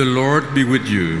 The 0.00 0.06
Lord 0.06 0.54
be 0.54 0.64
with 0.64 0.86
you. 0.86 1.18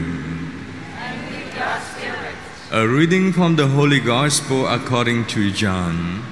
And 0.96 1.20
with 1.28 1.54
your 1.54 1.80
spirit. 1.92 2.34
A 2.72 2.88
reading 2.88 3.30
from 3.30 3.56
the 3.56 3.66
Holy 3.66 4.00
Gospel 4.00 4.66
according 4.66 5.26
to 5.36 5.52
John. 5.52 6.24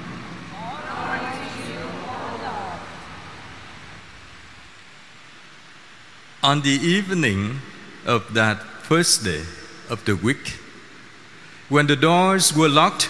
On 6.41 6.61
the 6.61 6.71
evening 6.71 7.61
of 8.07 8.33
that 8.33 8.63
first 8.81 9.23
day 9.23 9.43
of 9.91 10.03
the 10.05 10.15
week, 10.15 10.57
when 11.69 11.85
the 11.85 11.95
doors 11.95 12.51
were 12.55 12.67
locked 12.67 13.03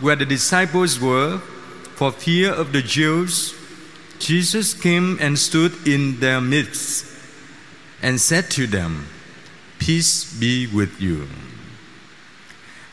where 0.00 0.16
the 0.16 0.24
disciples 0.24 0.98
were, 0.98 1.36
for 1.96 2.12
fear 2.12 2.50
of 2.50 2.72
the 2.72 2.80
Jews, 2.80 3.54
Jesus 4.18 4.72
came 4.72 5.18
and 5.20 5.38
stood 5.38 5.86
in 5.86 6.18
their 6.20 6.40
midst 6.40 7.09
and 8.02 8.20
said 8.20 8.50
to 8.50 8.66
them, 8.66 9.06
Peace 9.78 10.24
be 10.38 10.66
with 10.66 11.00
you. 11.00 11.28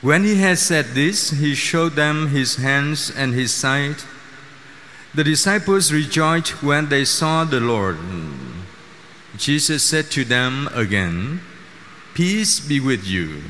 When 0.02 0.23
he 0.23 0.35
had 0.35 0.57
said 0.57 0.93
this, 0.93 1.31
he 1.31 1.55
showed 1.55 1.93
them 1.93 2.30
his 2.30 2.57
hands 2.57 3.11
and 3.11 3.33
his 3.33 3.53
side. 3.53 3.97
The 5.13 5.23
disciples 5.23 5.91
rejoiced 5.91 6.61
when 6.61 6.89
they 6.89 7.03
saw 7.03 7.43
the 7.43 7.59
Lord. 7.59 7.97
Jesus 9.38 9.83
said 9.83 10.11
to 10.11 10.23
them 10.23 10.70
again, 10.73 11.41
Peace 12.13 12.59
be 12.59 12.80
with 12.80 13.05
you. 13.05 13.41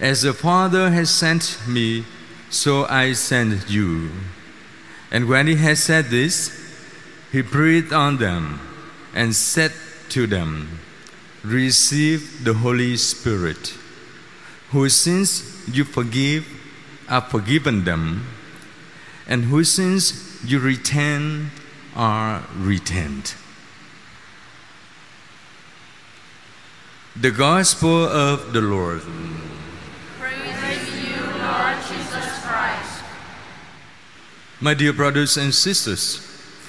As 0.00 0.22
the 0.22 0.32
Father 0.32 0.90
has 0.90 1.10
sent 1.10 1.58
me, 1.66 2.04
so 2.50 2.86
I 2.86 3.12
send 3.12 3.68
you. 3.68 4.10
And 5.10 5.28
when 5.28 5.46
he 5.46 5.56
had 5.56 5.78
said 5.78 6.06
this, 6.06 6.50
he 7.30 7.42
breathed 7.42 7.92
on 7.92 8.18
them 8.18 8.60
and 9.14 9.34
said 9.34 9.72
to 10.14 10.28
them, 10.28 10.78
Receive 11.42 12.44
the 12.44 12.54
Holy 12.54 12.96
Spirit. 12.96 13.74
Whose 14.70 14.94
sins 14.94 15.68
you 15.68 15.82
forgive 15.82 16.46
are 17.08 17.20
forgiven 17.20 17.84
them, 17.84 18.28
and 19.26 19.46
whose 19.46 19.72
sins 19.72 20.40
you 20.46 20.60
retain 20.60 21.50
are 21.96 22.44
retained. 22.56 23.34
The 27.16 27.32
Gospel 27.32 28.04
of 28.04 28.52
the 28.52 28.60
Lord. 28.60 29.02
Praise 30.20 30.94
you, 30.94 31.16
Lord 31.42 31.76
Jesus 31.90 32.40
Christ. 32.46 33.02
My 34.60 34.74
dear 34.74 34.92
brothers 34.92 35.36
and 35.36 35.52
sisters, 35.52 36.18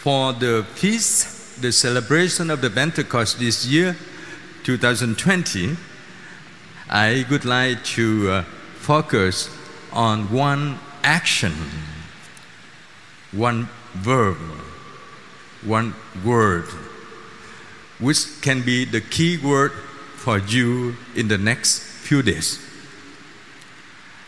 for 0.02 0.33
the 0.33 0.65
feast, 0.73 1.34
the 1.59 1.72
celebration 1.72 2.50
of 2.50 2.61
the 2.61 2.70
Pentecost 2.70 3.39
this 3.39 3.66
year, 3.66 3.95
2020, 4.64 5.75
I 6.89 7.25
would 7.30 7.45
like 7.45 7.84
to 7.95 8.30
uh, 8.30 8.42
focus 8.75 9.50
on 9.94 10.31
one 10.31 10.78
action, 11.03 11.53
one 13.31 13.70
verb, 13.94 14.38
one 15.64 15.95
word, 16.23 16.66
which 18.00 18.42
can 18.42 18.61
be 18.61 18.86
the 18.86 19.02
key 19.02 19.38
word 19.38 19.72
for 20.16 20.38
you 20.39 20.95
in 21.16 21.28
the 21.28 21.38
next 21.38 21.80
few 21.80 22.22
days. 22.22 22.59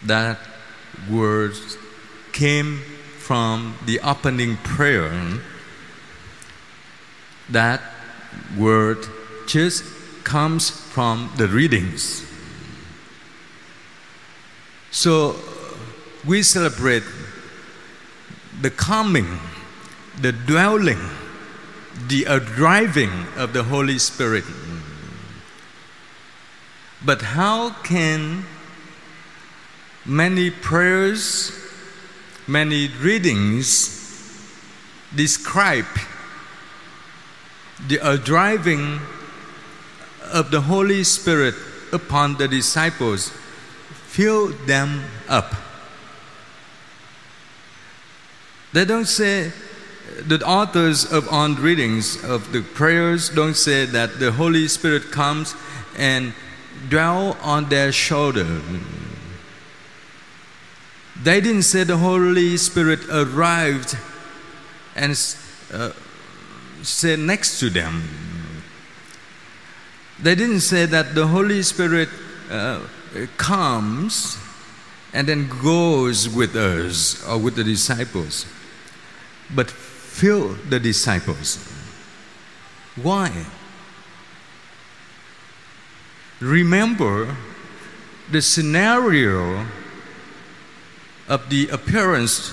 That 0.05 0.39
word 1.09 1.53
came 2.31 2.79
from 3.17 3.75
the 3.85 3.99
opening 3.99 4.57
prayer. 4.57 5.11
That 7.49 7.81
word 8.57 9.07
just 9.47 9.83
comes 10.23 10.69
from 10.69 11.31
the 11.37 11.47
readings. 11.47 12.25
So 14.91 15.35
we 16.25 16.43
celebrate 16.43 17.03
the 18.61 18.71
coming, 18.71 19.39
the 20.19 20.31
dwelling, 20.31 20.99
the 22.07 22.25
arriving 22.27 23.11
of 23.37 23.53
the 23.53 23.63
Holy 23.63 23.99
Spirit. 23.99 24.43
But 27.05 27.21
how 27.21 27.69
can 27.83 28.45
many 30.05 30.49
prayers, 30.49 31.51
many 32.47 32.87
readings 32.87 33.93
describe 35.15 35.85
the 37.87 38.21
driving 38.23 38.99
of 40.33 40.51
the 40.51 40.61
Holy 40.61 41.03
Spirit 41.03 41.55
upon 41.91 42.35
the 42.37 42.47
disciples 42.47 43.31
fill 44.07 44.47
them 44.65 45.03
up. 45.29 45.53
They 48.73 48.85
don't 48.85 49.05
say, 49.05 49.51
the 50.25 50.43
authors 50.45 51.11
of 51.11 51.27
on 51.29 51.55
readings 51.55 52.23
of 52.23 52.51
the 52.51 52.61
prayers 52.61 53.29
don't 53.29 53.55
say 53.55 53.85
that 53.85 54.19
the 54.19 54.31
Holy 54.31 54.67
Spirit 54.67 55.11
comes 55.11 55.55
and 55.97 56.33
dwell 56.89 57.37
on 57.41 57.69
their 57.69 57.91
shoulder. 57.91 58.61
They 61.21 61.41
didn't 61.41 61.63
say 61.63 61.83
the 61.83 61.97
Holy 61.97 62.57
Spirit 62.57 62.99
arrived 63.09 63.97
and 64.95 65.11
uh, 65.73 65.91
said 66.87 67.19
next 67.19 67.59
to 67.59 67.69
them. 67.69 68.03
They 70.19 70.35
didn't 70.35 70.61
say 70.61 70.85
that 70.85 71.13
the 71.13 71.27
Holy 71.27 71.61
Spirit 71.61 72.09
uh, 72.49 72.79
comes 73.35 74.37
and 75.13 75.27
then 75.27 75.49
goes 75.61 76.29
with 76.29 76.55
us 76.55 77.23
or 77.27 77.37
with 77.37 77.55
the 77.55 77.63
disciples, 77.63 78.45
but 79.53 79.69
fill 79.69 80.55
the 80.69 80.79
disciples. 80.79 81.71
Why? 82.95 83.45
Remember 86.39 87.35
the 88.31 88.41
scenario 88.41 89.65
of 91.27 91.49
the 91.49 91.67
appearance 91.69 92.51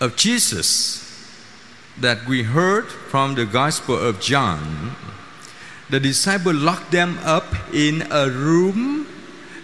of 0.00 0.16
Jesus 0.16 1.09
that 1.98 2.26
we 2.26 2.42
heard 2.42 2.86
from 2.86 3.34
the 3.34 3.46
Gospel 3.46 3.98
of 3.98 4.20
John. 4.20 4.96
The 5.90 6.00
disciples 6.00 6.56
locked 6.56 6.92
them 6.92 7.18
up 7.24 7.46
in 7.74 8.06
a 8.10 8.28
room. 8.30 9.06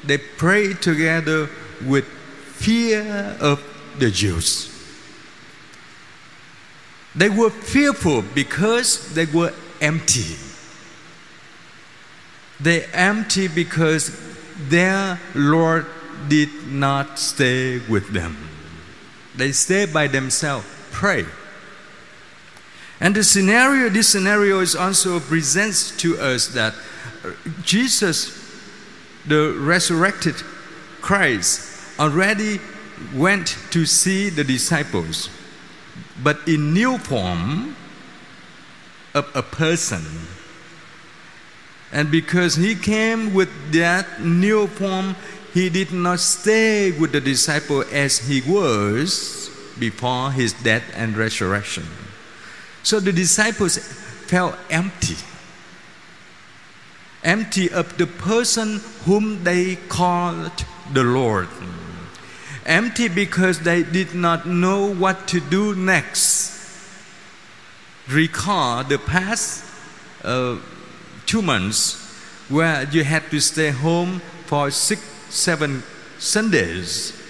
They 0.05 0.19
prayed 0.19 0.83
together 0.83 1.49
with 1.85 2.05
fear 2.05 3.37
of 3.41 3.63
the 3.99 4.11
Jews. 4.11 4.73
They 7.15 7.31
were 7.31 7.51
fearful 7.51 8.23
because 8.23 9.15
they 9.15 9.27
were 9.27 9.53
empty. 9.81 10.37
They 12.61 12.85
empty 12.87 13.49
because 13.49 14.19
their 14.69 15.21
Lord 15.35 15.87
did 16.29 16.51
not 16.69 17.19
stay 17.19 17.79
with 17.89 18.13
them. 18.13 18.37
They 19.37 19.53
stay 19.53 19.87
by 19.87 20.09
themselves, 20.09 20.67
pray. 20.91 21.27
And 23.01 23.15
the 23.15 23.25
scenario, 23.25 23.89
this 23.91 24.09
scenario 24.09 24.61
is 24.61 24.75
also 24.75 25.21
presents 25.21 25.97
to 25.99 26.19
us 26.19 26.49
that 26.49 26.75
Jesus, 27.63 28.61
the 29.27 29.55
resurrected 29.59 30.37
Christ, 31.03 31.99
already 31.99 32.61
went 33.15 33.59
to 33.71 33.85
see 33.85 34.31
the 34.31 34.45
disciples, 34.45 35.29
but 36.23 36.39
in 36.49 36.73
new 36.73 36.97
form 36.99 37.77
of 39.15 39.31
a 39.35 39.43
person. 39.43 40.05
And 41.93 42.11
because 42.11 42.57
he 42.57 42.75
came 42.75 43.35
with 43.35 43.51
that 43.73 44.21
new 44.21 44.67
form, 44.67 45.17
he 45.53 45.69
did 45.69 45.93
not 45.93 46.21
stay 46.21 46.93
with 46.93 47.13
the 47.13 47.21
disciple 47.21 47.85
as 47.93 48.19
he 48.19 48.41
was 48.41 49.51
before 49.79 50.33
his 50.33 50.53
death 50.53 50.85
and 50.95 51.17
resurrection. 51.17 51.85
So 52.87 53.01
the 53.01 53.11
disciples 53.11 53.79
felt 53.79 54.55
empty. 54.71 55.17
Empty 57.25 57.69
of 57.69 57.99
the 57.99 58.07
person 58.07 58.81
whom 59.05 59.43
they 59.43 59.75
called 59.75 60.53
the 60.93 61.03
Lord. 61.03 61.49
Empty 62.65 63.09
because 63.09 63.59
they 63.59 63.83
did 63.83 64.15
not 64.15 64.47
know 64.47 64.95
what 64.95 65.27
to 65.27 65.41
do 65.41 65.75
next. 65.75 66.55
Recall 68.09 68.85
the 68.85 68.99
past 68.99 69.65
uh, 70.23 70.59
two 71.27 71.43
months 71.43 71.97
where 72.49 72.85
you 72.85 73.03
had 73.03 73.29
to 73.33 73.41
stay 73.41 73.71
home 73.71 74.21
for 74.45 74.71
six, 74.71 75.03
seven 75.29 75.83
Sundays, 76.21 77.21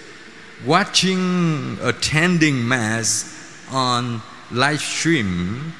watching, 0.66 1.78
attending 1.80 2.68
Mass 2.68 3.64
on 3.72 4.20
live 4.50 4.80
stream. 4.80 5.72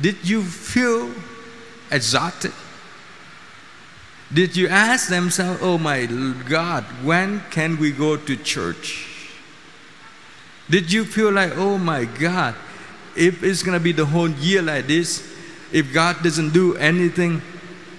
Did 0.00 0.16
you 0.28 0.42
feel 0.42 1.12
exhausted? 1.90 2.52
Did 4.32 4.56
you 4.56 4.68
ask 4.68 5.08
themselves, 5.08 5.60
oh 5.62 5.78
my 5.78 6.06
God, 6.48 6.84
when 7.02 7.40
can 7.50 7.78
we 7.78 7.92
go 7.92 8.16
to 8.16 8.36
church? 8.36 9.32
Did 10.68 10.92
you 10.92 11.04
feel 11.04 11.32
like, 11.32 11.56
oh 11.56 11.78
my 11.78 12.04
God, 12.04 12.54
if 13.16 13.42
it's 13.42 13.62
going 13.62 13.76
to 13.76 13.82
be 13.82 13.92
the 13.92 14.04
whole 14.04 14.28
year 14.28 14.60
like 14.60 14.86
this, 14.86 15.24
if 15.72 15.92
God 15.92 16.22
doesn't 16.22 16.52
do 16.52 16.76
anything, 16.76 17.40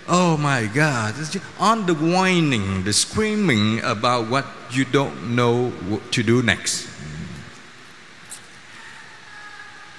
oh 0.07 0.38
my 0.38 0.67
God, 0.67 1.15
on 1.59 1.85
the 1.85 1.95
whining, 1.95 2.83
the 2.83 2.94
screaming 2.94 3.81
about 3.81 4.29
what 4.29 4.45
you 4.71 4.85
don't 4.85 5.35
know 5.35 5.69
what 5.89 6.11
to 6.11 6.23
do 6.23 6.44
next. 6.44 6.88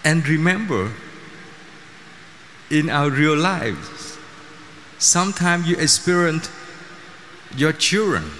And 0.05 0.27
remember, 0.27 0.93
in 2.71 2.89
our 2.89 3.11
real 3.11 3.37
lives, 3.37 4.19
sometimes 4.99 5.69
you 5.69 5.77
experience 5.77 6.51
your 7.57 7.73
children, 7.73 8.31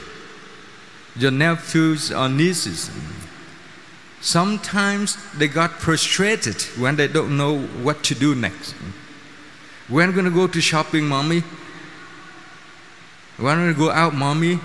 your 1.17 1.31
nephews 1.31 2.13
or 2.13 2.29
nieces. 2.29 2.91
Sometimes 4.21 5.17
they 5.33 5.49
got 5.49 5.73
frustrated 5.73 6.63
when 6.79 6.97
they 6.97 7.09
don't 7.09 7.37
know 7.37 7.59
what 7.83 8.03
to 8.05 8.15
do 8.15 8.35
next. 8.35 8.75
When 9.89 10.09
are 10.09 10.13
going 10.13 10.27
to 10.27 10.31
go 10.31 10.47
to 10.47 10.61
shopping, 10.61 11.07
mommy? 11.07 11.43
When 13.39 13.59
are 13.59 13.73
to 13.73 13.79
go 13.79 13.91
out, 13.91 14.15
mommy? 14.15 14.61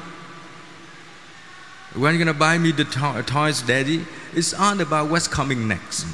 When 1.96 2.10
are 2.10 2.18
you 2.18 2.24
going 2.24 2.34
to 2.34 2.40
buy 2.40 2.58
me 2.58 2.72
the 2.72 2.84
to- 2.84 3.24
toys, 3.26 3.62
daddy? 3.62 4.06
It's 4.34 4.54
all 4.54 4.80
about 4.82 5.10
what's 5.10 5.28
coming 5.30 5.68
next. 5.68 6.06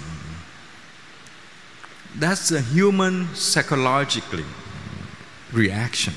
That's 2.16 2.52
a 2.52 2.62
human 2.62 3.34
psychologically 3.36 4.46
reaction. 5.52 6.14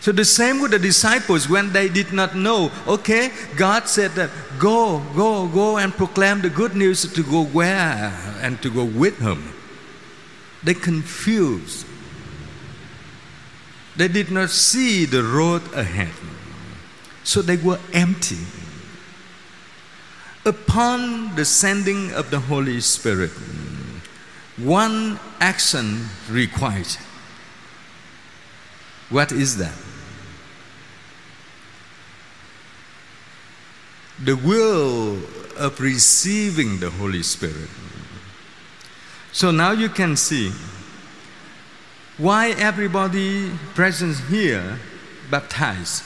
So 0.00 0.12
the 0.12 0.24
same 0.24 0.60
with 0.60 0.70
the 0.70 0.78
disciples 0.78 1.48
when 1.48 1.72
they 1.72 1.88
did 1.88 2.12
not 2.12 2.34
know. 2.34 2.70
Okay, 2.86 3.30
God 3.56 3.86
said 3.86 4.12
that 4.12 4.30
go, 4.58 5.00
go, 5.14 5.46
go 5.48 5.76
and 5.76 5.92
proclaim 5.92 6.40
the 6.40 6.48
good 6.48 6.74
news 6.74 7.10
to 7.12 7.22
go 7.22 7.44
where 7.44 8.12
and 8.40 8.60
to 8.62 8.70
go 8.70 8.84
with 8.84 9.18
Him. 9.18 9.52
They 10.62 10.74
confused. 10.74 11.86
They 13.96 14.08
did 14.08 14.30
not 14.30 14.48
see 14.48 15.04
the 15.04 15.22
road 15.22 15.62
ahead. 15.74 16.14
So 17.22 17.42
they 17.42 17.58
were 17.58 17.78
empty. 17.92 18.38
Upon 20.46 21.36
the 21.36 21.44
sending 21.44 22.12
of 22.12 22.30
the 22.30 22.40
Holy 22.40 22.80
Spirit, 22.80 23.32
one 24.64 25.18
action 25.40 26.06
required. 26.28 26.96
What 29.08 29.32
is 29.32 29.56
that? 29.58 29.74
The 34.22 34.36
will 34.36 35.18
of 35.56 35.80
receiving 35.80 36.78
the 36.78 36.90
Holy 36.90 37.22
Spirit. 37.22 37.68
So 39.32 39.50
now 39.50 39.72
you 39.72 39.88
can 39.88 40.16
see 40.16 40.52
why 42.18 42.50
everybody 42.50 43.50
present 43.74 44.16
here 44.28 44.78
baptized. 45.30 46.04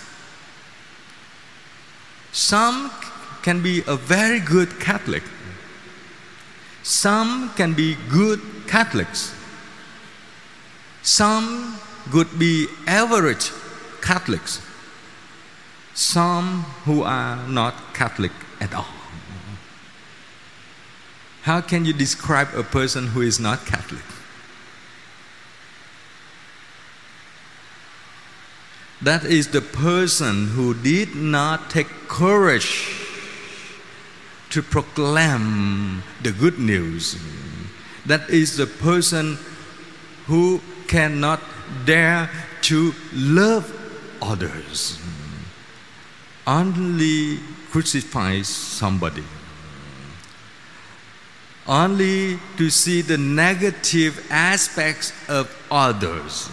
Some 2.33 2.91
can 3.43 3.63
be 3.63 3.83
a 3.87 3.97
very 3.97 4.39
good 4.39 4.79
Catholic. 4.79 5.23
Some 6.85 7.49
can 7.57 7.73
be 7.73 7.97
good 8.11 8.41
Catholics. 8.69 9.35
Some 11.03 11.81
could 12.13 12.39
be 12.39 12.69
average 12.87 13.51
Catholics. 14.03 14.61
Some 15.95 16.63
who 16.85 17.03
are 17.03 17.37
not 17.49 17.95
Catholic 17.95 18.33
at 18.61 18.75
all. 18.75 18.87
How 21.43 21.63
can 21.63 21.87
you 21.87 21.95
describe 21.95 22.49
a 22.55 22.63
person 22.63 23.09
who 23.09 23.23
is 23.23 23.41
not 23.41 23.65
Catholic? 23.65 24.05
That 29.01 29.25
is 29.25 29.49
the 29.49 29.63
person 29.63 30.49
who 30.49 30.75
did 30.75 31.15
not 31.15 31.71
take 31.71 31.89
courage 32.09 33.04
to 34.51 34.63
proclaim 34.63 36.03
the 36.23 36.33
good 36.33 36.59
news. 36.59 37.17
That 38.07 38.29
is 38.31 38.57
the 38.57 38.67
person 38.67 39.39
who 40.27 40.61
cannot 40.87 41.41
dare 41.85 42.31
to 42.63 42.95
love 43.15 43.73
others. 44.23 45.01
Only 46.47 47.41
crucify 47.71 48.43
somebody. 48.43 49.25
Only 51.67 52.39
to 52.59 52.69
see 52.69 53.01
the 53.01 53.17
negative 53.17 54.27
aspects 54.31 55.13
of 55.29 55.49
others. 55.71 56.51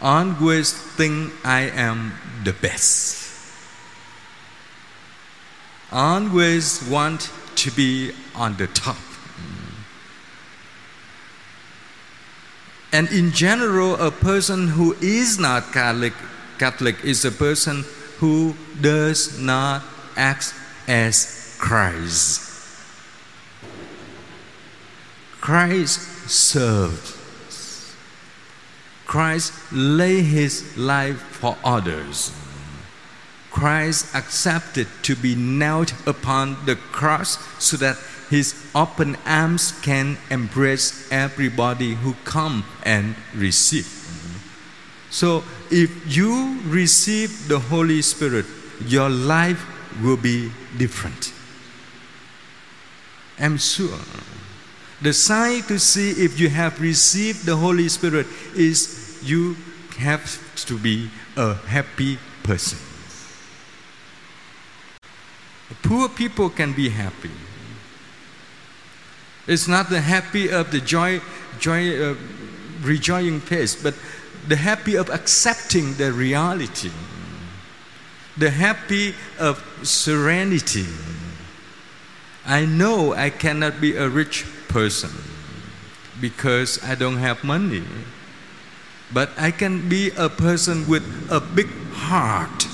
Always 0.00 0.72
think 0.72 1.32
I 1.44 1.68
am 1.68 2.12
the 2.44 2.52
best. 2.52 3.27
Always 5.90 6.86
want 6.88 7.30
to 7.56 7.70
be 7.70 8.12
on 8.34 8.56
the 8.56 8.66
top. 8.68 8.96
And 12.92 13.08
in 13.10 13.32
general, 13.32 13.96
a 13.96 14.10
person 14.10 14.68
who 14.68 14.94
is 15.00 15.38
not 15.38 15.72
Catholic, 15.72 16.14
Catholic 16.58 17.04
is 17.04 17.24
a 17.24 17.30
person 17.30 17.84
who 18.18 18.54
does 18.80 19.38
not 19.38 19.82
act 20.16 20.54
as 20.86 21.56
Christ. 21.58 22.48
Christ 25.40 26.00
served. 26.28 27.14
Christ 29.06 29.52
lay 29.72 30.20
his 30.22 30.76
life 30.76 31.20
for 31.20 31.56
others. 31.64 32.32
Christ 33.50 34.14
accepted 34.14 34.86
to 35.02 35.16
be 35.16 35.34
nailed 35.34 35.92
upon 36.06 36.64
the 36.66 36.76
cross 36.76 37.38
so 37.62 37.76
that 37.78 37.96
his 38.30 38.54
open 38.74 39.16
arms 39.26 39.72
can 39.82 40.18
embrace 40.30 41.10
everybody 41.10 41.94
who 41.94 42.14
come 42.24 42.64
and 42.84 43.16
receive. 43.34 43.86
So 45.10 45.42
if 45.70 45.90
you 46.14 46.60
receive 46.66 47.48
the 47.48 47.58
Holy 47.58 48.02
Spirit, 48.02 48.44
your 48.86 49.08
life 49.08 49.64
will 50.02 50.18
be 50.18 50.52
different. 50.76 51.32
I'm 53.38 53.56
sure. 53.56 53.98
The 55.00 55.12
sign 55.12 55.62
to 55.64 55.78
see 55.78 56.10
if 56.10 56.38
you 56.40 56.48
have 56.48 56.80
received 56.80 57.46
the 57.46 57.56
Holy 57.56 57.88
Spirit 57.88 58.26
is 58.54 59.20
you 59.22 59.56
have 59.98 60.26
to 60.66 60.76
be 60.76 61.10
a 61.36 61.54
happy 61.54 62.18
person. 62.42 62.78
Poor 65.82 66.08
people 66.08 66.48
can 66.48 66.72
be 66.72 66.88
happy. 66.88 67.30
It's 69.46 69.68
not 69.68 69.88
the 69.88 70.00
happy 70.00 70.50
of 70.50 70.70
the 70.70 70.80
joy, 70.80 71.20
joy, 71.58 72.10
uh, 72.10 72.14
rejoicing 72.82 73.40
face, 73.40 73.74
but 73.80 73.94
the 74.46 74.56
happy 74.56 74.96
of 74.96 75.08
accepting 75.10 75.94
the 75.94 76.12
reality, 76.12 76.90
the 78.36 78.50
happy 78.50 79.14
of 79.38 79.64
serenity. 79.82 80.86
I 82.46 82.64
know 82.64 83.14
I 83.14 83.30
cannot 83.30 83.80
be 83.80 83.96
a 83.96 84.08
rich 84.08 84.46
person 84.68 85.10
because 86.20 86.82
I 86.84 86.94
don't 86.94 87.16
have 87.16 87.42
money, 87.42 87.84
but 89.12 89.30
I 89.38 89.50
can 89.50 89.88
be 89.88 90.10
a 90.16 90.28
person 90.28 90.86
with 90.86 91.04
a 91.30 91.40
big 91.40 91.68
heart 91.92 92.67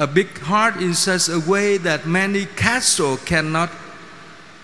a 0.00 0.06
big 0.06 0.38
heart 0.38 0.76
in 0.76 0.94
such 0.94 1.28
a 1.28 1.38
way 1.38 1.76
that 1.76 2.06
many 2.06 2.46
castle 2.46 3.18
cannot 3.18 3.70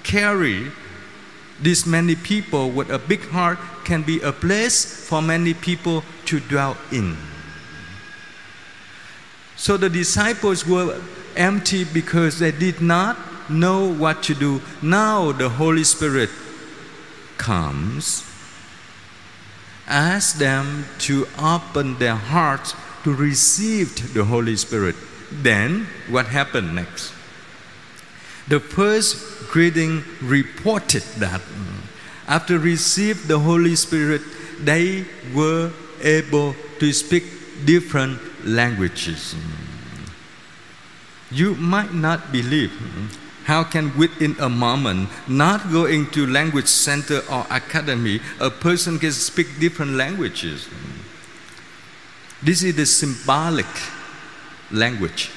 carry 0.02 0.72
this 1.60 1.84
many 1.84 2.14
people 2.16 2.70
with 2.70 2.90
a 2.90 2.98
big 2.98 3.20
heart 3.28 3.58
can 3.84 4.02
be 4.02 4.18
a 4.22 4.32
place 4.32 5.06
for 5.06 5.20
many 5.20 5.52
people 5.52 6.02
to 6.24 6.40
dwell 6.40 6.76
in. 6.90 7.16
So 9.56 9.76
the 9.76 9.90
disciples 9.90 10.66
were 10.66 11.00
empty 11.36 11.84
because 11.84 12.38
they 12.38 12.52
did 12.52 12.80
not 12.80 13.50
know 13.50 13.92
what 13.92 14.22
to 14.24 14.34
do. 14.34 14.62
Now 14.80 15.32
the 15.32 15.50
Holy 15.50 15.84
Spirit 15.84 16.30
comes, 17.36 18.24
asks 19.86 20.38
them 20.38 20.86
to 21.00 21.26
open 21.38 21.98
their 21.98 22.16
hearts 22.16 22.74
to 23.04 23.14
receive 23.14 24.14
the 24.14 24.24
Holy 24.24 24.56
Spirit. 24.56 24.96
Then 25.30 25.86
what 26.08 26.26
happened 26.26 26.74
next? 26.74 27.12
The 28.48 28.60
first 28.60 29.48
greeting 29.50 30.04
reported 30.22 31.02
that 31.18 31.40
mm, 31.40 31.82
after 32.28 32.58
received 32.58 33.26
the 33.26 33.40
Holy 33.40 33.74
Spirit, 33.74 34.22
they 34.62 35.04
were 35.34 35.72
able 36.02 36.54
to 36.78 36.92
speak 36.92 37.24
different 37.64 38.20
languages. 38.44 39.34
Mm. 39.34 40.12
You 41.32 41.54
might 41.56 41.92
not 41.92 42.30
believe 42.30 42.70
mm, 42.70 43.16
how 43.44 43.64
can 43.64 43.96
within 43.98 44.36
a 44.38 44.48
moment, 44.48 45.08
not 45.28 45.70
going 45.72 46.10
to 46.10 46.26
language 46.26 46.66
center 46.66 47.22
or 47.30 47.46
academy, 47.50 48.20
a 48.38 48.50
person 48.50 48.98
can 48.98 49.12
speak 49.12 49.58
different 49.58 49.92
languages? 49.92 50.68
This 52.42 52.62
is 52.62 52.76
the 52.76 52.86
symbolic 52.86 53.66
language. 54.70 55.30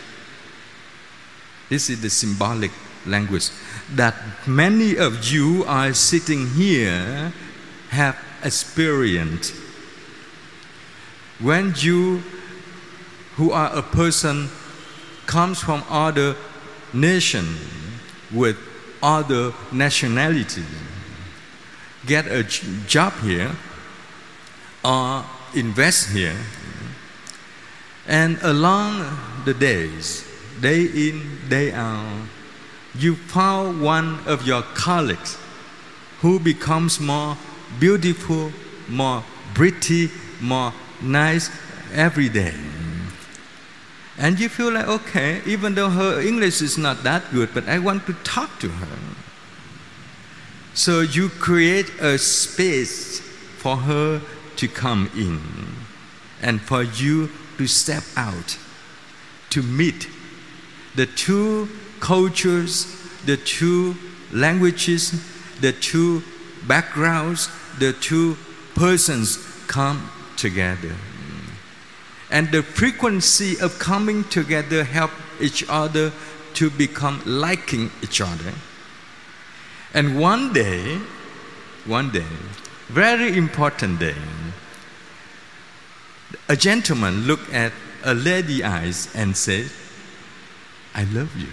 This 1.70 1.90
is 1.90 2.02
the 2.02 2.10
symbolic 2.10 2.72
language 3.06 3.50
that 3.96 4.16
many 4.48 4.98
of 4.98 5.26
you 5.32 5.64
are 5.66 5.94
sitting 5.94 6.50
here 6.52 7.32
have 7.90 8.18
experienced. 8.44 9.54
When 11.40 11.74
you, 11.78 12.22
who 13.36 13.52
are 13.52 13.74
a 13.74 13.82
person, 13.82 14.50
comes 15.26 15.60
from 15.60 15.84
other 15.90 16.36
nation 16.92 17.56
with 18.34 18.58
other 19.02 19.54
nationality, 19.72 20.64
get 22.06 22.28
a 22.28 22.44
job 22.88 23.14
here 23.22 23.52
or 24.84 25.24
invest 25.54 26.10
here, 26.10 26.36
and 28.10 28.40
along 28.42 29.06
the 29.46 29.54
days, 29.54 30.28
day 30.60 30.82
in, 30.82 31.48
day 31.48 31.72
out, 31.72 32.26
you 32.96 33.16
found 33.16 33.84
one 33.84 34.20
of 34.26 34.48
your 34.48 34.64
colleagues 34.74 35.38
who 36.22 36.40
becomes 36.40 37.00
more 37.00 37.38
beautiful, 37.80 38.52
more 38.88 39.24
pretty, 39.54 40.10
more 40.42 40.74
nice 41.04 41.52
every 41.94 42.30
day. 42.30 42.56
And 44.18 44.40
you 44.40 44.50
feel 44.50 44.74
like, 44.74 44.88
okay, 44.88 45.42
even 45.46 45.76
though 45.76 45.90
her 45.90 46.20
English 46.20 46.64
is 46.64 46.80
not 46.80 47.04
that 47.04 47.32
good, 47.32 47.54
but 47.54 47.70
I 47.70 47.78
want 47.78 48.08
to 48.08 48.14
talk 48.24 48.60
to 48.62 48.70
her. 48.70 48.98
So 50.74 51.02
you 51.02 51.30
create 51.30 51.92
a 52.02 52.18
space 52.18 53.20
for 53.20 53.78
her 53.78 54.20
to 54.56 54.68
come 54.68 55.12
in 55.16 55.40
and 56.42 56.60
for 56.60 56.82
you 56.82 57.30
to 57.60 57.68
step 57.68 58.04
out 58.16 58.58
to 59.50 59.62
meet 59.62 60.08
the 60.96 61.06
two 61.06 61.68
cultures, 62.00 62.86
the 63.26 63.36
two 63.36 63.96
languages, 64.32 65.12
the 65.60 65.74
two 65.74 66.24
backgrounds, 66.70 67.50
the 67.78 67.92
two 67.92 68.38
persons 68.76 69.38
come 69.68 70.10
together. 70.38 70.96
And 72.32 72.50
the 72.50 72.64
frequency 72.64 73.60
of 73.60 73.78
coming 73.78 74.24
together 74.24 74.86
help 74.86 75.12
each 75.42 75.66
other 75.68 76.14
to 76.54 76.70
become 76.70 77.22
liking 77.26 77.92
each 78.02 78.22
other. 78.22 78.54
And 79.94 80.18
one 80.18 80.54
day, 80.54 80.98
one 81.86 82.10
day, 82.12 82.32
very 82.88 83.36
important 83.36 84.00
day, 84.00 84.16
a 86.48 86.56
gentleman 86.56 87.26
looked 87.26 87.52
at 87.54 87.72
a 88.04 88.14
lady 88.14 88.64
eyes 88.64 89.14
and 89.16 89.36
said, 89.36 89.70
I 90.96 91.04
love 91.06 91.36
you. 91.38 91.50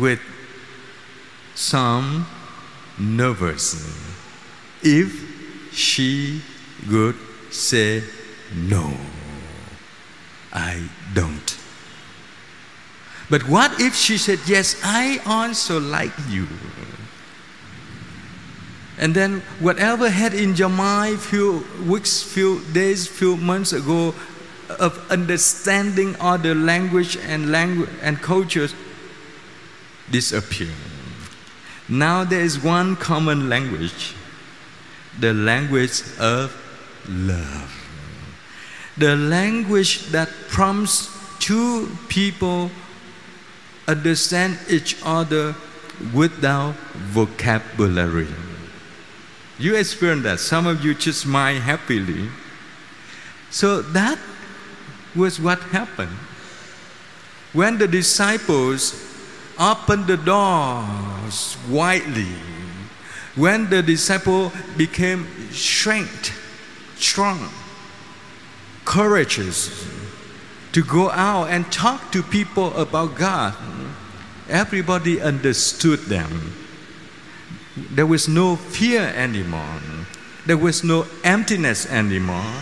With 0.00 0.20
some 1.54 2.26
nervousness, 2.98 4.16
if 4.82 5.74
she 5.74 6.42
would 6.90 7.16
say 7.50 8.02
no, 8.54 8.92
I 10.52 10.88
don't. 11.14 11.58
But 13.28 13.48
what 13.48 13.80
if 13.80 13.94
she 13.94 14.18
said, 14.18 14.40
Yes, 14.46 14.80
I 14.82 15.20
also 15.24 15.78
like 15.78 16.12
you? 16.28 16.48
And 19.00 19.14
then 19.14 19.40
whatever 19.60 20.10
had 20.10 20.34
in 20.34 20.54
your 20.56 20.68
mind 20.68 21.20
few 21.20 21.64
weeks, 21.86 22.22
few 22.22 22.60
days, 22.74 23.06
few 23.06 23.34
months 23.38 23.72
ago 23.72 24.14
of 24.78 25.10
understanding 25.10 26.14
other 26.20 26.54
language 26.54 27.16
and 27.16 27.50
language 27.50 27.88
and 28.02 28.20
cultures 28.20 28.74
disappear. 30.10 30.68
Now 31.88 32.24
there 32.24 32.42
is 32.42 32.62
one 32.62 32.94
common 32.94 33.48
language, 33.48 34.14
the 35.18 35.32
language 35.32 36.02
of 36.20 36.54
love. 37.08 37.72
The 38.98 39.16
language 39.16 40.08
that 40.08 40.28
prompts 40.50 41.08
two 41.38 41.88
people 42.08 42.70
understand 43.88 44.58
each 44.68 44.94
other 45.02 45.54
without 46.12 46.74
vocabulary. 47.16 48.28
You 49.60 49.76
experience 49.76 50.22
that. 50.22 50.40
Some 50.40 50.66
of 50.66 50.82
you 50.82 50.94
just 50.94 51.20
smile 51.20 51.60
happily. 51.60 52.30
So 53.50 53.82
that 53.82 54.18
was 55.14 55.38
what 55.38 55.60
happened. 55.64 56.16
When 57.52 57.76
the 57.76 57.86
disciples 57.86 58.94
opened 59.58 60.06
the 60.06 60.16
doors 60.16 61.58
widely, 61.68 62.32
when 63.36 63.68
the 63.68 63.82
disciple 63.82 64.50
became 64.78 65.26
strength, 65.50 66.32
strong, 66.96 67.50
courageous 68.86 69.86
to 70.72 70.82
go 70.82 71.10
out 71.10 71.50
and 71.50 71.70
talk 71.70 72.10
to 72.12 72.22
people 72.22 72.72
about 72.78 73.14
God, 73.14 73.54
everybody 74.48 75.20
understood 75.20 75.98
them 76.06 76.59
there 77.90 78.06
was 78.06 78.28
no 78.28 78.56
fear 78.56 79.02
anymore. 79.14 79.80
There 80.46 80.56
was 80.56 80.82
no 80.84 81.06
emptiness 81.24 81.86
anymore. 81.90 82.52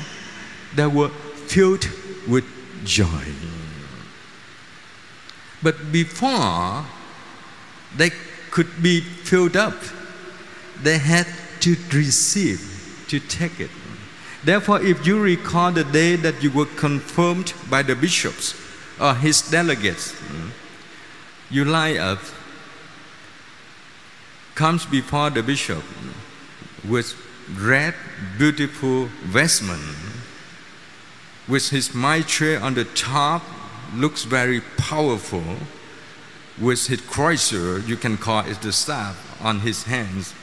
They 0.74 0.86
were 0.86 1.08
filled 1.08 1.88
with 2.28 2.44
joy. 2.84 3.24
But 5.62 5.90
before 5.90 6.84
they 7.96 8.10
could 8.50 8.82
be 8.82 9.00
filled 9.00 9.56
up, 9.56 9.74
they 10.82 10.98
had 10.98 11.26
to 11.60 11.76
receive, 11.92 13.04
to 13.08 13.18
take 13.18 13.58
it. 13.58 13.70
Therefore, 14.44 14.80
if 14.80 15.06
you 15.06 15.20
recall 15.20 15.72
the 15.72 15.84
day 15.84 16.16
that 16.16 16.42
you 16.42 16.50
were 16.52 16.66
confirmed 16.66 17.52
by 17.68 17.82
the 17.82 17.96
bishops 17.96 18.54
or 19.00 19.14
his 19.14 19.42
delegates, 19.42 20.14
you 21.50 21.64
lie 21.64 21.96
up 21.96 22.20
comes 24.58 24.84
before 24.86 25.30
the 25.30 25.40
bishop 25.40 25.84
with 26.84 27.14
red, 27.54 27.94
beautiful 28.36 29.06
vestment, 29.22 29.80
with 31.46 31.70
his 31.70 31.94
mitre 31.94 32.58
on 32.58 32.74
the 32.74 32.84
top, 32.84 33.40
looks 33.94 34.24
very 34.24 34.60
powerful, 34.76 35.44
with 36.60 36.88
his 36.88 37.00
crozier, 37.02 37.78
you 37.78 37.96
can 37.96 38.16
call 38.16 38.44
it 38.46 38.60
the 38.60 38.72
staff, 38.72 39.16
on 39.40 39.60
his 39.60 39.84
hands. 39.84 40.34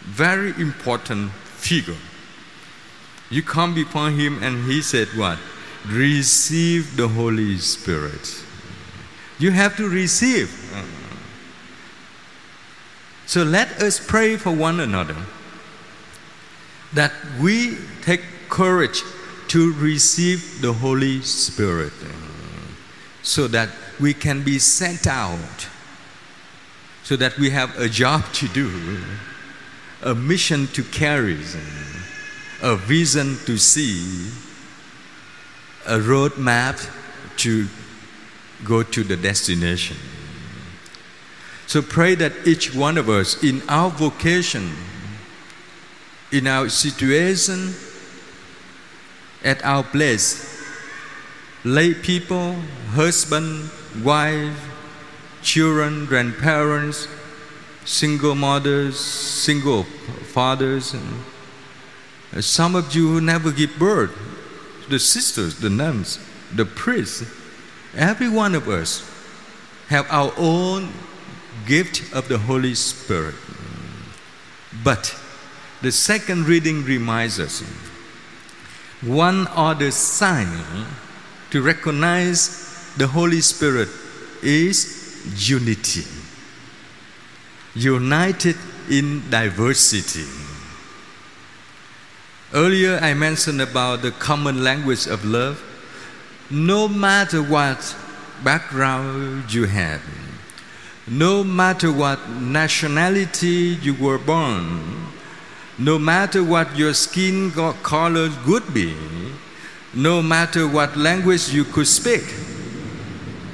Very 0.00 0.58
important 0.58 1.30
figure. 1.32 2.02
You 3.28 3.42
come 3.42 3.74
before 3.74 4.08
him 4.08 4.42
and 4.42 4.64
he 4.64 4.80
said, 4.80 5.08
What? 5.08 5.38
Receive 5.86 6.96
the 6.96 7.08
Holy 7.08 7.58
Spirit. 7.58 8.42
You 9.38 9.50
have 9.50 9.76
to 9.76 9.86
receive. 9.90 10.48
So 13.32 13.44
let 13.44 13.82
us 13.82 13.98
pray 13.98 14.36
for 14.36 14.50
one 14.50 14.78
another 14.78 15.16
that 16.92 17.12
we 17.40 17.78
take 18.02 18.20
courage 18.50 19.00
to 19.48 19.72
receive 19.72 20.60
the 20.60 20.74
Holy 20.74 21.22
Spirit 21.22 21.94
so 23.22 23.48
that 23.48 23.70
we 23.98 24.12
can 24.12 24.42
be 24.42 24.58
sent 24.58 25.06
out, 25.06 25.66
so 27.04 27.16
that 27.16 27.38
we 27.38 27.48
have 27.48 27.74
a 27.78 27.88
job 27.88 28.22
to 28.34 28.48
do, 28.48 29.00
a 30.02 30.14
mission 30.14 30.66
to 30.74 30.82
carry, 30.82 31.40
a 32.60 32.76
vision 32.76 33.38
to 33.46 33.56
see, 33.56 34.30
a 35.86 35.96
roadmap 35.96 36.86
to 37.38 37.66
go 38.62 38.82
to 38.82 39.02
the 39.02 39.16
destination. 39.16 39.96
So 41.72 41.80
pray 41.80 42.14
that 42.16 42.46
each 42.46 42.74
one 42.74 42.98
of 42.98 43.08
us, 43.08 43.42
in 43.42 43.62
our 43.66 43.88
vocation, 43.88 44.72
in 46.30 46.46
our 46.46 46.68
situation, 46.68 47.72
at 49.42 49.64
our 49.64 49.82
place, 49.82 50.62
lay 51.64 51.94
people, 51.94 52.56
husband, 52.90 53.70
wife, 54.04 54.54
children, 55.40 56.04
grandparents, 56.04 57.08
single 57.86 58.34
mothers, 58.34 59.00
single 59.00 59.84
fathers, 60.34 60.92
and 60.92 61.24
uh, 62.36 62.42
some 62.42 62.76
of 62.76 62.94
you 62.94 63.14
who 63.14 63.20
never 63.22 63.50
give 63.50 63.78
birth, 63.78 64.12
the 64.90 64.98
sisters, 64.98 65.58
the 65.60 65.70
nuns, 65.70 66.18
the 66.54 66.66
priests, 66.66 67.24
every 67.96 68.28
one 68.28 68.54
of 68.54 68.68
us 68.68 69.10
have 69.88 70.06
our 70.10 70.34
own 70.36 70.92
gift 71.66 72.14
of 72.14 72.28
the 72.28 72.38
Holy 72.38 72.74
Spirit. 72.74 73.34
But 74.84 75.14
the 75.82 75.92
second 75.92 76.46
reading 76.46 76.84
reminds 76.84 77.40
us 77.40 77.62
one 79.02 79.48
other 79.50 79.90
sign 79.90 80.86
to 81.50 81.60
recognize 81.60 82.94
the 82.96 83.06
Holy 83.06 83.40
Spirit 83.40 83.88
is 84.42 85.48
unity, 85.50 86.04
united 87.74 88.56
in 88.90 89.28
diversity. 89.30 90.24
Earlier, 92.54 92.98
I 93.02 93.14
mentioned 93.14 93.60
about 93.62 94.02
the 94.02 94.10
common 94.10 94.62
language 94.62 95.06
of 95.06 95.24
love. 95.24 95.62
No 96.50 96.86
matter 96.86 97.42
what 97.42 97.96
background 98.44 99.52
you 99.52 99.64
have, 99.64 100.02
no 101.06 101.42
matter 101.42 101.92
what 101.92 102.28
nationality 102.28 103.78
you 103.82 103.94
were 103.94 104.18
born, 104.18 105.06
no 105.78 105.98
matter 105.98 106.44
what 106.44 106.76
your 106.76 106.94
skin 106.94 107.50
color 107.82 108.28
could 108.44 108.72
be, 108.72 108.94
no 109.94 110.22
matter 110.22 110.66
what 110.68 110.96
language 110.96 111.48
you 111.50 111.64
could 111.64 111.86
speak, 111.86 112.22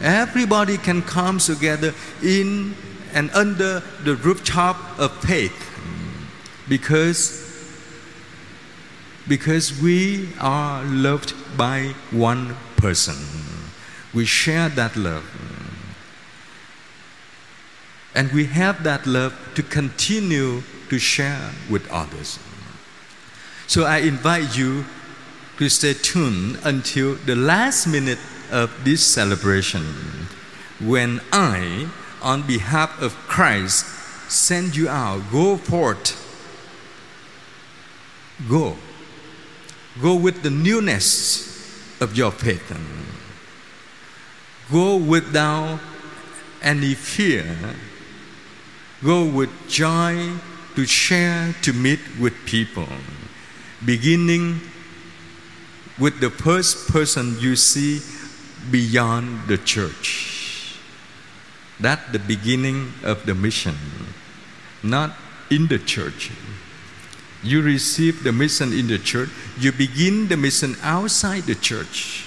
everybody 0.03 0.77
can 0.77 1.03
come 1.03 1.39
together 1.39 1.95
in 2.23 2.75
and 3.15 3.31
under 3.31 3.81
the 4.05 4.15
rooftop 4.17 4.77
of 4.99 5.11
faith 5.23 5.65
because 6.69 7.47
because 9.27 9.79
we 9.83 10.29
are 10.41 10.83
loved 10.85 11.35
by 11.57 11.95
one 12.11 12.57
person. 12.77 13.17
We 14.15 14.25
share 14.25 14.71
that 14.71 14.97
love. 14.97 15.25
And 18.19 18.33
we 18.33 18.47
have 18.47 18.83
that 18.83 19.07
love 19.07 19.33
to 19.55 19.63
continue 19.63 20.65
to 20.89 20.99
share 20.99 21.53
with 21.71 21.89
others. 21.89 22.41
So 23.69 23.85
I 23.85 23.99
invite 23.99 24.59
you 24.59 24.87
to 25.59 25.69
stay 25.69 25.95
tuned 25.95 26.59
until 26.65 27.15
the 27.15 27.37
last 27.37 27.87
minute 27.87 28.19
of 28.51 28.75
this 28.83 29.07
celebration 29.07 29.85
when 30.81 31.21
I, 31.33 31.91
on 32.21 32.43
behalf 32.43 33.01
of 33.01 33.15
Christ, 33.29 33.87
send 34.29 34.75
you 34.75 34.89
out. 34.89 35.31
Go 35.31 35.57
forth. 35.57 36.19
Go. 38.49 38.77
Go 40.03 40.17
with 40.17 40.43
the 40.43 40.51
newness 40.51 42.01
of 42.01 42.17
your 42.17 42.33
faith. 42.33 42.67
Go 44.73 44.97
without 44.97 45.79
any 46.61 46.95
fear. 46.95 47.57
Go 49.03 49.25
with 49.25 49.51
joy 49.69 50.33
to 50.75 50.85
share, 50.85 51.55
to 51.63 51.73
meet 51.73 52.01
with 52.21 52.35
people, 52.47 52.89
beginning 53.85 54.61
with 55.99 56.21
the 56.21 56.31
first 56.31 56.89
person 56.89 57.39
you 57.39 57.55
see 57.57 58.01
beyond 58.71 59.47
the 59.47 59.59
church. 59.59 60.79
That's 61.81 62.11
the 62.11 62.19
beginning 62.19 62.93
of 63.05 63.25
the 63.25 63.35
mission, 63.35 63.77
not 64.83 65.13
in 65.51 65.69
the 65.69 65.79
church. 65.79 66.31
You 67.43 67.63
receive 67.63 68.25
the 68.25 68.33
mission 68.33 68.73
in 68.73 68.89
the 68.89 68.99
church, 68.99 69.31
you 69.59 69.71
begin 69.71 70.27
the 70.27 70.37
mission 70.37 70.75
outside 70.83 71.45
the 71.45 71.55
church. 71.55 72.25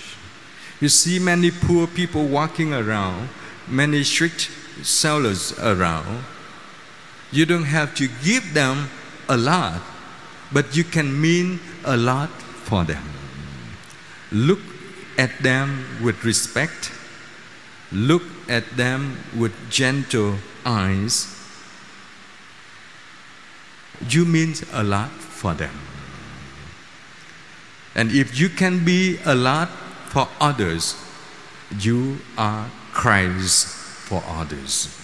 You 0.80 0.88
see 0.88 1.20
many 1.20 1.52
poor 1.52 1.86
people 1.86 2.28
walking 2.28 2.74
around, 2.74 3.28
many 3.68 4.04
street 4.04 4.50
sellers 4.84 5.58
around. 5.60 6.24
You 7.32 7.46
don't 7.46 7.66
have 7.66 7.96
to 7.96 8.10
give 8.24 8.54
them 8.54 8.90
a 9.30 9.38
lot, 9.38 9.82
but 10.52 10.76
you 10.76 10.84
can 10.84 11.20
mean 11.20 11.60
a 11.86 11.96
lot 11.96 12.30
for 12.30 12.84
them. 12.84 13.04
Look 14.32 14.60
at 15.18 15.32
them 15.42 15.86
with 16.04 16.24
respect, 16.24 16.92
look 17.92 18.24
at 18.50 18.78
them 18.78 19.18
with 19.38 19.54
gentle 19.70 20.36
eyes. 20.66 21.38
You 24.10 24.26
mean 24.26 24.56
a 24.74 24.84
lot 24.84 25.12
for 25.12 25.54
them. 25.54 25.80
And 27.96 28.12
if 28.12 28.40
you 28.40 28.50
can 28.50 28.84
be 28.84 29.20
a 29.26 29.36
lot 29.36 29.70
for 30.10 30.28
others, 30.40 30.96
you 31.80 32.20
are 32.38 32.70
Christ 32.94 33.68
for 33.68 34.24
others. 34.28 35.01